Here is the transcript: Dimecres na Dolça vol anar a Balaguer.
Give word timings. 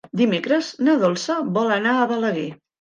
Dimecres 0.19 0.69
na 0.87 0.95
Dolça 1.05 1.37
vol 1.61 1.77
anar 1.79 1.95
a 2.01 2.11
Balaguer. 2.15 2.51